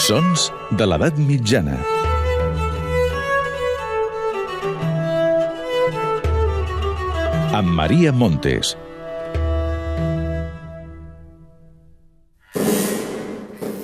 Sons 0.00 0.46
de 0.80 0.86
l'edat 0.88 1.18
mitjana. 1.20 1.74
Amb 7.58 7.74
Maria 7.76 8.12
Montes. 8.16 8.72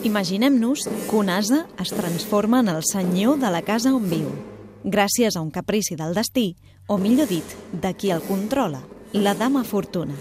Imaginem-nos 0.08 0.86
que 0.88 1.16
un 1.20 1.29
ase 1.29 1.66
es 1.84 1.92
transforma 1.92 2.60
en 2.64 2.72
el 2.72 2.82
senyor 2.88 3.36
de 3.42 3.52
la 3.52 3.60
casa 3.60 3.92
on 3.92 4.08
viu, 4.08 4.32
gràcies 4.84 5.36
a 5.36 5.44
un 5.44 5.52
caprici 5.52 6.00
del 6.00 6.16
destí, 6.16 6.54
o 6.88 6.96
millor 6.96 7.28
dit, 7.28 7.56
de 7.72 7.92
qui 7.92 8.14
el 8.14 8.24
controla, 8.24 8.80
la 9.12 9.36
dama 9.36 9.68
Fortuna. 9.68 10.16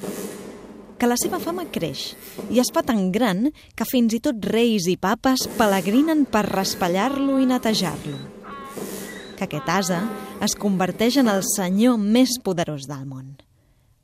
Que 0.96 1.09
la 1.12 1.18
seva 1.20 1.41
fama 1.43 1.66
creix 1.75 2.14
i 2.48 2.62
es 2.64 2.71
fa 2.71 2.84
tan 2.88 3.09
gran 3.12 3.50
que 3.75 3.88
fins 3.89 4.16
i 4.16 4.21
tot 4.23 4.45
reis 4.48 4.88
i 4.88 4.95
papes 4.95 5.44
pelegrinen 5.58 6.23
per 6.31 6.45
raspallar-lo 6.48 7.40
i 7.44 7.49
netejar-lo. 7.49 8.20
Que 9.36 9.50
aquest 9.50 9.72
ase 9.72 10.00
es 10.45 10.55
converteix 10.55 11.20
en 11.20 11.27
el 11.31 11.44
senyor 11.44 12.00
més 12.00 12.38
poderós 12.44 12.88
del 12.88 13.03
món. 13.09 13.36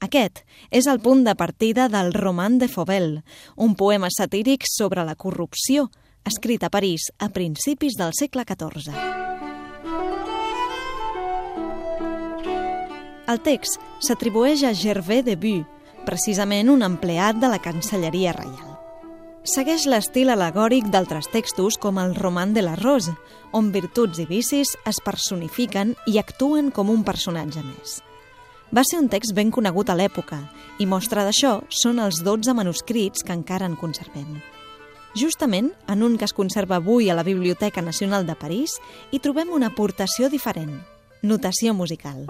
Aquest 0.02 0.42
és 0.74 0.88
el 0.90 1.00
punt 1.00 1.24
de 1.24 1.36
partida 1.38 1.88
del 1.88 2.12
Roman 2.12 2.58
de 2.60 2.68
Fauvel, 2.68 3.22
un 3.56 3.76
poema 3.78 4.10
satíric 4.10 4.66
sobre 4.68 5.06
la 5.06 5.16
corrupció, 5.16 5.92
escrit 6.26 6.64
a 6.66 6.72
París 6.74 7.12
a 7.20 7.30
principis 7.30 7.96
del 8.00 8.16
segle 8.18 8.44
XIV. 8.50 8.98
El 13.32 13.40
text 13.46 13.78
s'atribueix 14.04 14.66
a 14.68 14.74
Gervais 14.76 15.24
de 15.24 15.38
Bue, 15.40 15.64
precisament 16.06 16.70
un 16.70 16.84
empleat 16.84 17.40
de 17.42 17.50
la 17.52 17.60
Cancelleria 17.62 18.34
Reial. 18.36 18.72
Segueix 19.42 19.88
l'estil 19.90 20.30
alegòric 20.30 20.92
d'altres 20.94 21.26
textos 21.34 21.80
com 21.82 21.98
el 21.98 22.14
Roman 22.14 22.54
de 22.54 22.62
la 22.62 22.76
Rose, 22.78 23.14
on 23.58 23.72
virtuts 23.74 24.22
i 24.22 24.28
vicis 24.30 24.76
es 24.86 25.02
personifiquen 25.02 25.96
i 26.06 26.20
actuen 26.22 26.70
com 26.70 26.92
un 26.94 27.02
personatge 27.04 27.64
més. 27.66 27.98
Va 28.72 28.86
ser 28.88 29.02
un 29.02 29.10
text 29.12 29.34
ben 29.36 29.50
conegut 29.52 29.90
a 29.90 29.98
l'època 29.98 30.38
i 30.80 30.86
mostra 30.86 31.26
d'això 31.26 31.58
són 31.82 32.00
els 32.00 32.22
12 32.24 32.54
manuscrits 32.56 33.26
que 33.26 33.34
encara 33.34 33.66
en 33.68 33.76
conservem. 33.76 34.38
Justament, 35.18 35.74
en 35.92 36.06
un 36.06 36.16
que 36.18 36.30
es 36.30 36.38
conserva 36.38 36.78
avui 36.78 37.10
a 37.10 37.18
la 37.18 37.26
Biblioteca 37.28 37.82
Nacional 37.82 38.30
de 38.30 38.38
París, 38.40 38.78
hi 39.12 39.20
trobem 39.20 39.52
una 39.52 39.74
aportació 39.74 40.30
diferent, 40.30 40.78
notació 41.22 41.74
musical. 41.74 42.28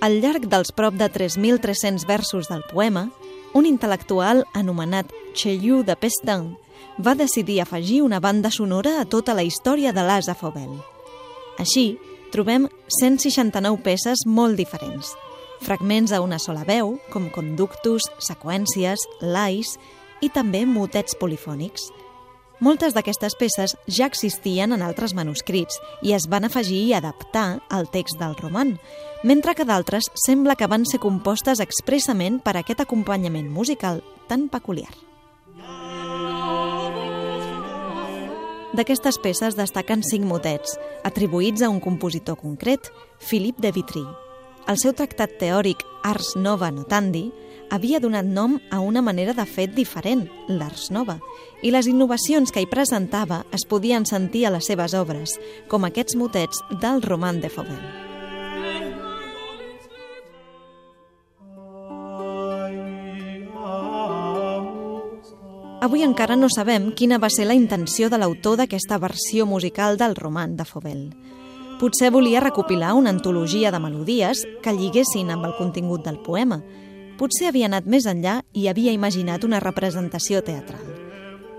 Al 0.00 0.18
llarg 0.20 0.44
dels 0.52 0.74
prop 0.76 0.94
de 1.00 1.08
3.300 1.08 2.04
versos 2.06 2.50
del 2.52 2.60
poema, 2.68 3.06
un 3.56 3.64
intel·lectual 3.64 4.42
anomenat 4.52 5.08
Cheyu 5.32 5.80
de 5.88 5.96
Pestin 5.96 6.50
va 7.00 7.14
decidir 7.16 7.62
afegir 7.62 8.02
una 8.04 8.20
banda 8.20 8.50
sonora 8.52 9.00
a 9.00 9.06
tota 9.08 9.32
la 9.32 9.42
història 9.42 9.94
de 9.96 10.04
l'Asa 10.04 10.34
Fauvel. 10.36 10.74
Així, 11.56 11.96
trobem 12.32 12.68
169 13.00 13.80
peces 13.82 14.26
molt 14.26 14.60
diferents. 14.60 15.14
Fragments 15.64 16.12
a 16.12 16.20
una 16.20 16.38
sola 16.38 16.66
veu, 16.68 16.98
com 17.08 17.30
conductus, 17.32 18.04
seqüències, 18.20 19.00
lais 19.22 19.78
i 20.20 20.28
també 20.28 20.66
motets 20.68 21.16
polifònics. 21.16 21.88
Moltes 22.58 22.94
d'aquestes 22.96 23.34
peces 23.36 23.74
ja 23.84 24.06
existien 24.08 24.72
en 24.72 24.80
altres 24.80 25.12
manuscrits 25.12 25.76
i 26.00 26.14
es 26.16 26.24
van 26.32 26.46
afegir 26.48 26.86
i 26.86 26.94
adaptar 26.96 27.60
al 27.68 27.90
text 27.92 28.16
del 28.16 28.32
roman, 28.38 28.78
mentre 29.22 29.52
que 29.54 29.66
d'altres 29.68 30.08
sembla 30.24 30.56
que 30.56 30.68
van 30.70 30.86
ser 30.88 31.02
compostes 31.02 31.60
expressament 31.60 32.40
per 32.40 32.56
aquest 32.56 32.80
acompanyament 32.80 33.50
musical 33.52 34.00
tan 34.28 34.48
peculiar. 34.48 34.92
D'aquestes 38.76 39.20
peces 39.20 39.56
destaquen 39.56 40.02
cinc 40.04 40.24
motets, 40.24 40.78
atribuïts 41.04 41.62
a 41.62 41.68
un 41.68 41.80
compositor 41.80 42.36
concret, 42.40 42.88
Philippe 43.20 43.60
de 43.60 43.72
Vitry. 43.72 44.04
El 44.66 44.80
seu 44.80 44.96
tractat 44.96 45.36
teòric 45.40 45.84
Ars 46.04 46.34
Nova 46.36 46.72
Notandi 46.72 47.28
havia 47.70 48.00
donat 48.00 48.26
nom 48.26 48.58
a 48.70 48.80
una 48.80 49.02
manera 49.02 49.34
de 49.34 49.44
fet 49.46 49.74
diferent, 49.74 50.26
l'Ars 50.48 50.90
Nova, 50.90 51.18
i 51.62 51.70
les 51.74 51.86
innovacions 51.90 52.52
que 52.52 52.62
hi 52.62 52.70
presentava 52.70 53.44
es 53.52 53.66
podien 53.66 54.06
sentir 54.06 54.46
a 54.46 54.54
les 54.54 54.66
seves 54.66 54.94
obres, 54.94 55.38
com 55.68 55.84
aquests 55.84 56.16
motets 56.16 56.62
del 56.82 57.02
Roman 57.02 57.40
de 57.40 57.52
Fauvel. 57.52 58.06
Avui 65.86 66.02
encara 66.02 66.34
no 66.34 66.48
sabem 66.50 66.88
quina 66.98 67.18
va 67.22 67.28
ser 67.30 67.44
la 67.46 67.54
intenció 67.54 68.08
de 68.10 68.18
l'autor 68.18 68.56
d'aquesta 68.58 68.96
versió 68.98 69.44
musical 69.46 69.98
del 70.00 70.16
roman 70.16 70.56
de 70.56 70.64
Fauvel. 70.66 71.02
Potser 71.78 72.08
volia 72.10 72.40
recopilar 72.40 72.94
una 72.96 73.12
antologia 73.12 73.70
de 73.70 73.78
melodies 73.78 74.46
que 74.64 74.72
lliguessin 74.72 75.30
amb 75.30 75.44
el 75.46 75.54
contingut 75.58 76.02
del 76.02 76.18
poema. 76.24 76.62
Potser 77.16 77.48
havia 77.48 77.70
anat 77.70 77.86
més 77.88 78.04
enllà 78.04 78.42
i 78.52 78.66
havia 78.68 78.92
imaginat 78.92 79.44
una 79.48 79.60
representació 79.62 80.42
teatral. 80.44 80.84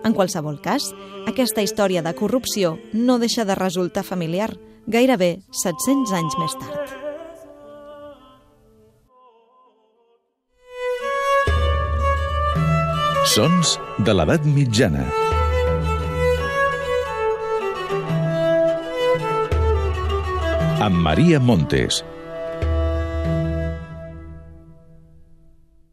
En 0.06 0.14
qualsevol 0.14 0.60
cas, 0.62 0.92
aquesta 1.28 1.64
història 1.66 2.04
de 2.06 2.14
corrupció 2.16 2.76
no 2.94 3.18
deixa 3.18 3.44
de 3.44 3.56
resultar 3.58 4.06
familiar, 4.06 4.52
gairebé 4.86 5.40
700 5.52 6.14
anys 6.20 6.38
més 6.38 6.54
tard. 6.62 6.94
Sons 13.28 13.74
de 14.06 14.14
l'edat 14.14 14.46
mitjana. 14.46 15.04
Amb 20.86 21.02
Maria 21.04 21.42
Montes. 21.42 22.04